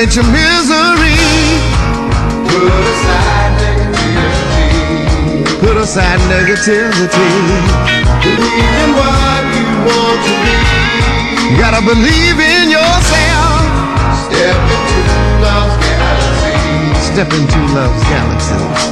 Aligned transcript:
eliminate 0.00 0.16
your 0.16 0.24
misery. 0.32 1.16
Put 2.48 2.72
aside 2.88 3.52
negativity. 3.60 4.70
Put 5.60 5.76
aside 5.76 6.20
negativity. 6.30 7.30
Believe 8.22 8.74
in 8.80 8.90
what 8.96 9.42
you 9.54 9.66
want 9.84 10.20
to 10.24 10.32
be. 10.44 10.56
You 11.50 11.56
gotta 11.58 11.82
believe 11.84 12.38
in 12.40 12.70
yourself. 12.70 13.60
Step 14.24 14.56
into 14.72 15.00
love's 15.42 15.76
galaxy. 15.84 16.54
Step 17.12 17.32
into 17.32 17.58
love's 17.74 18.02
galaxy. 18.04 18.89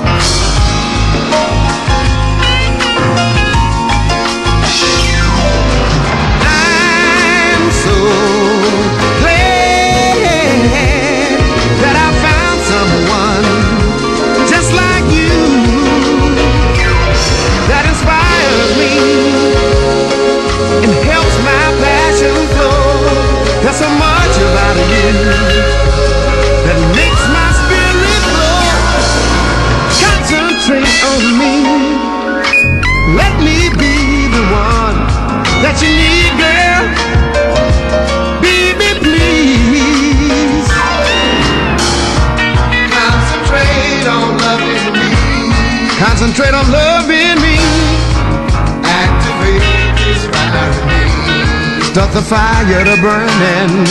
Start 51.88 52.12
the 52.12 52.20
fire 52.20 52.84
to 52.84 52.96
burning. 53.00 53.86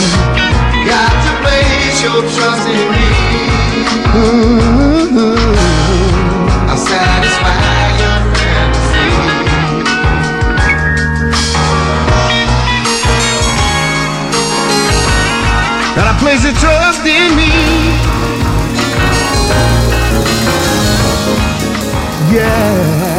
Got 0.86 1.12
to 1.24 1.32
place 1.42 2.00
your 2.00 2.22
trust 2.22 2.68
in 2.68 2.86
me. 2.94 3.08
Ooh. 4.14 5.34
I'll 6.70 6.78
satisfy 6.78 7.58
your 7.98 8.18
fantasy. 8.38 9.08
Gotta 15.96 16.14
place 16.20 16.42
your 16.44 16.54
trust 16.54 17.04
in 17.04 17.34
me. 17.36 17.50
Yeah. 22.32 23.17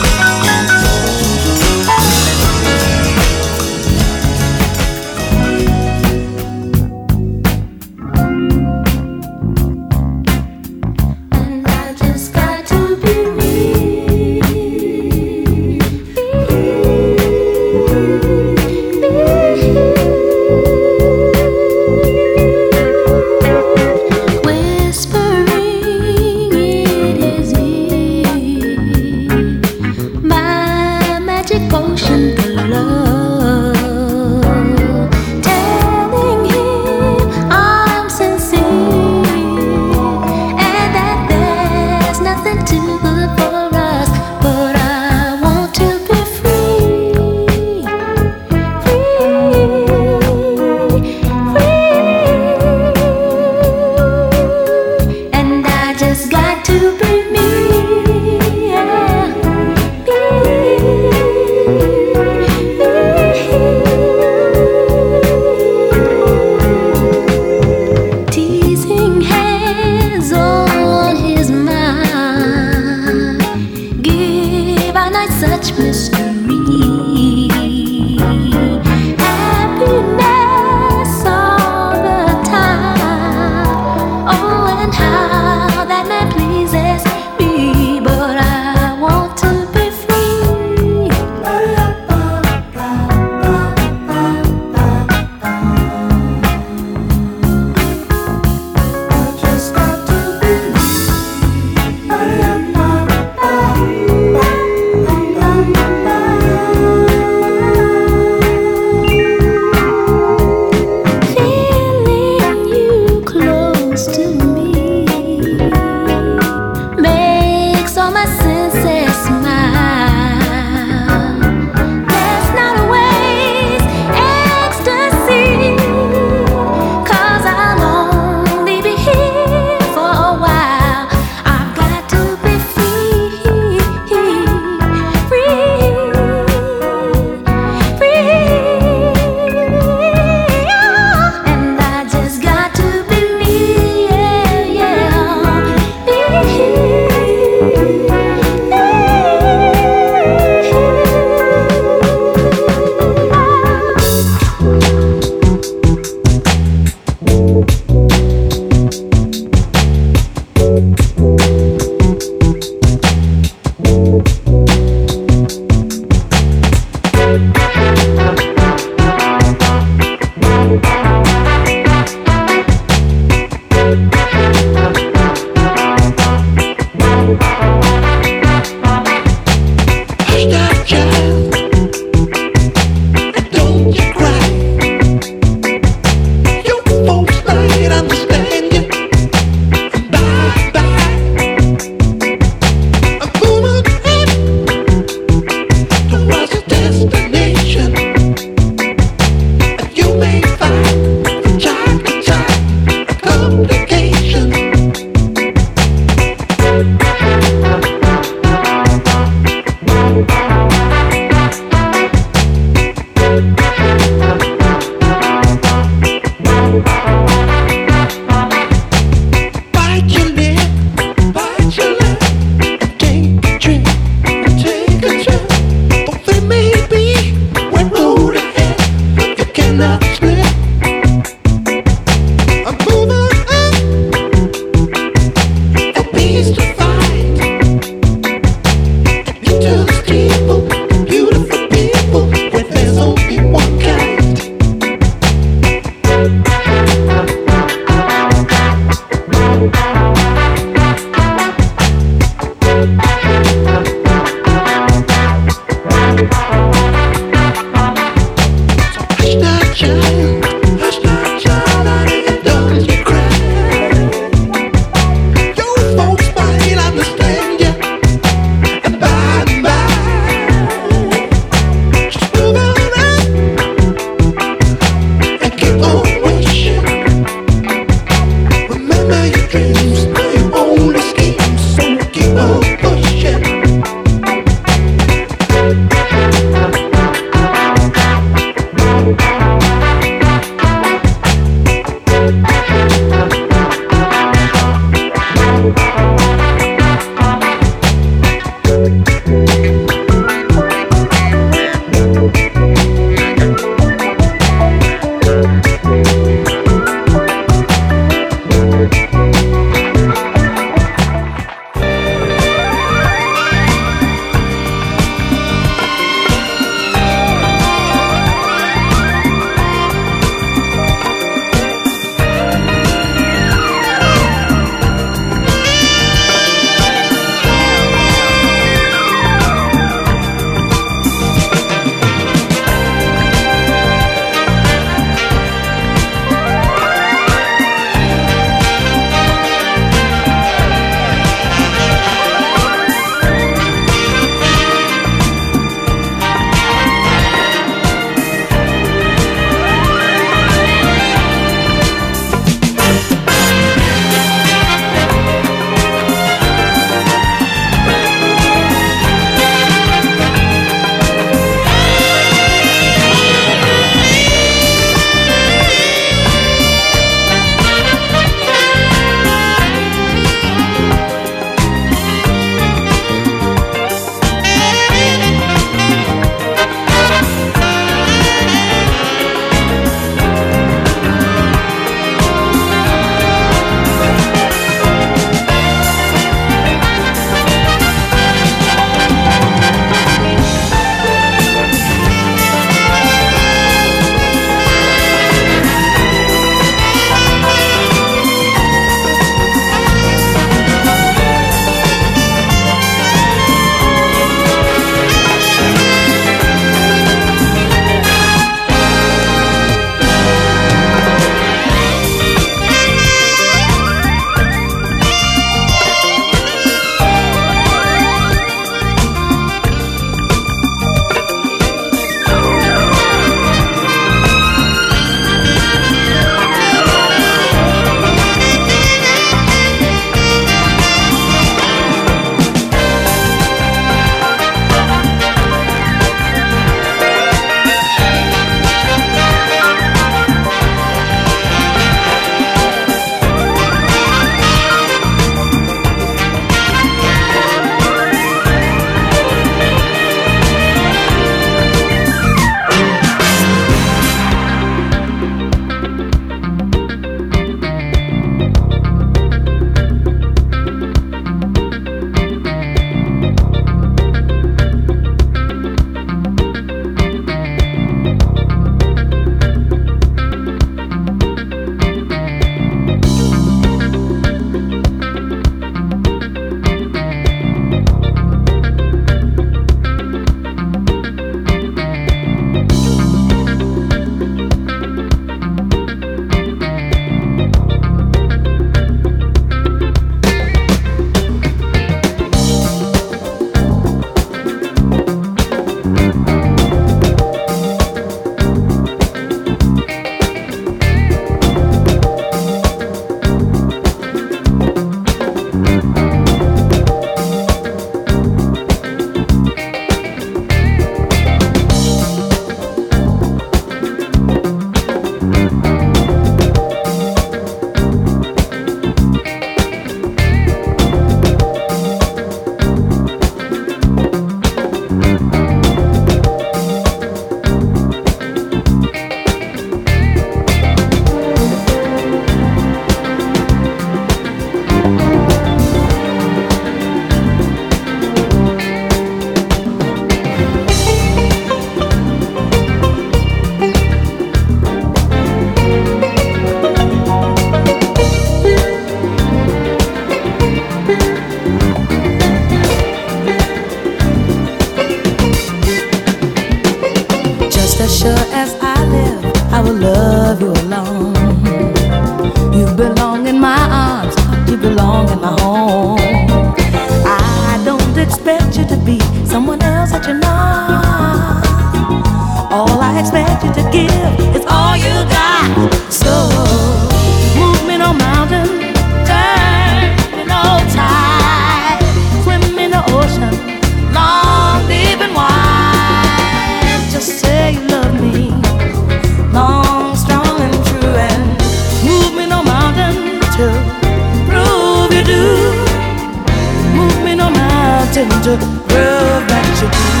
Have 598.03 599.45
you 599.47 599.67
seen 599.69 600.00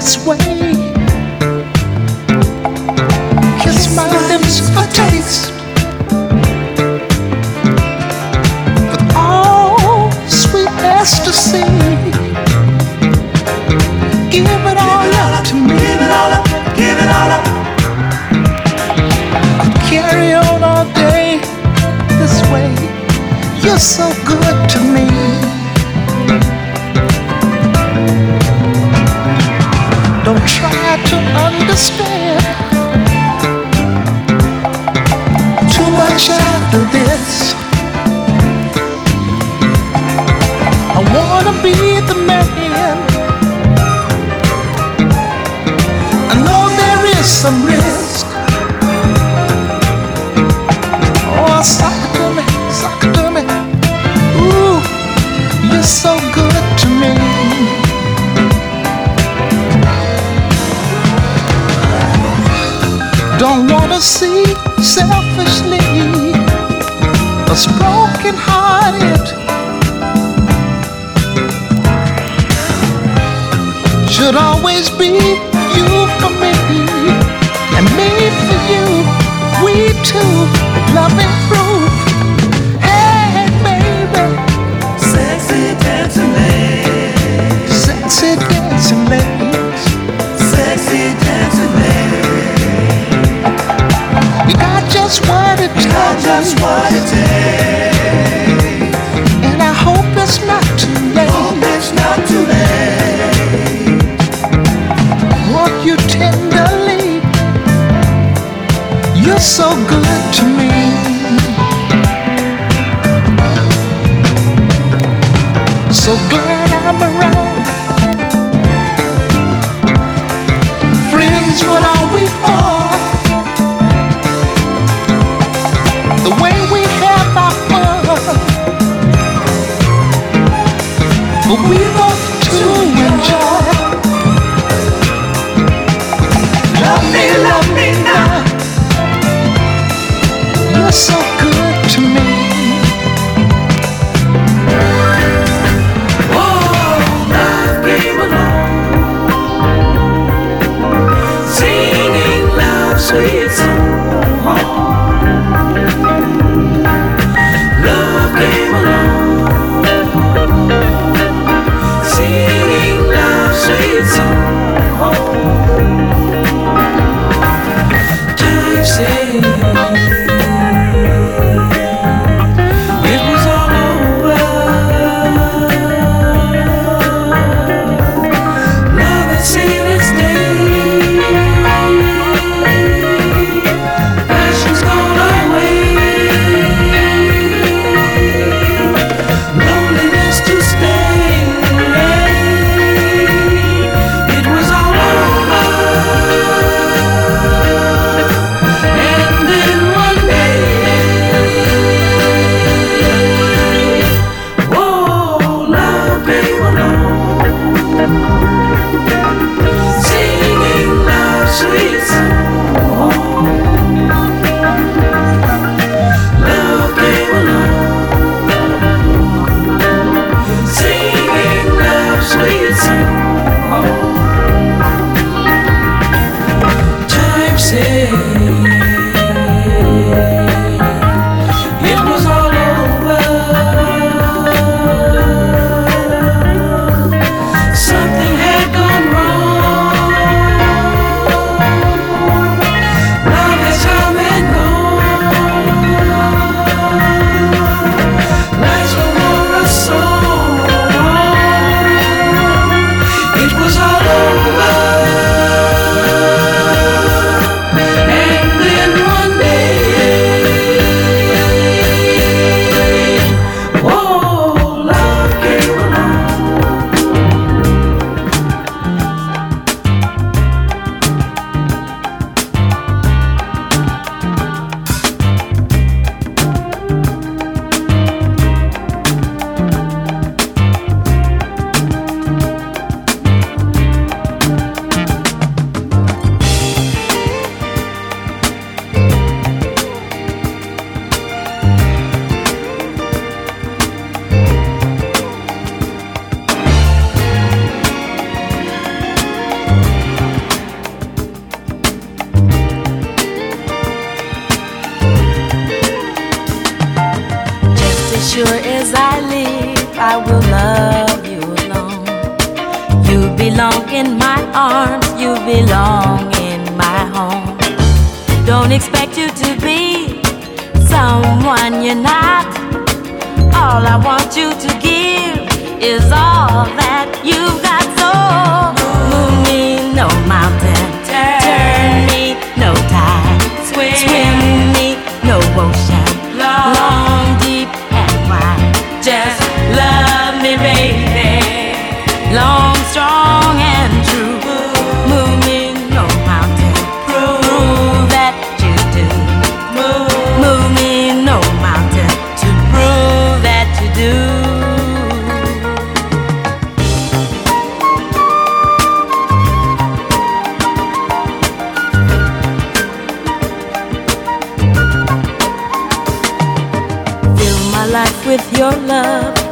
this 0.00 0.16
way. 0.26 0.49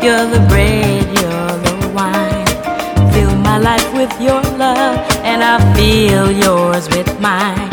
You're 0.09 0.25
the 0.25 0.41
bread, 0.49 1.05
you're 1.21 1.57
the 1.69 1.93
wine. 1.95 2.47
Fill 3.13 3.37
my 3.37 3.59
life 3.59 3.93
with 3.93 4.11
your 4.19 4.41
love, 4.57 4.97
and 5.23 5.45
I 5.45 5.61
fill 5.77 6.33
yours 6.33 6.89
with 6.89 7.21
mine. 7.21 7.69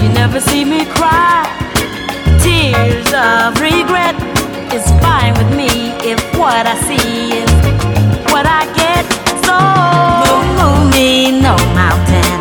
You 0.00 0.10
never 0.10 0.38
see 0.38 0.64
me 0.64 0.84
cry 0.84 1.42
tears 2.38 3.10
of 3.12 3.60
regret. 3.60 4.14
It's 4.70 4.88
fine 5.02 5.34
with 5.34 5.50
me 5.56 5.90
if 6.08 6.20
what 6.38 6.68
I 6.68 6.76
see 6.86 7.42
is 7.42 7.50
what 8.30 8.46
I 8.46 8.62
get. 8.78 9.04
So 9.42 9.58
move, 10.22 10.46
move 10.54 10.94
me 10.94 11.32
no 11.32 11.56
mountain, 11.74 12.38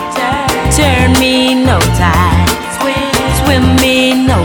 turn 0.77 1.13
me 1.19 1.55
no 1.55 1.79
tide, 1.97 2.45
swim, 2.77 3.09
swim 3.41 3.75
me 3.77 4.27
no. 4.27 4.38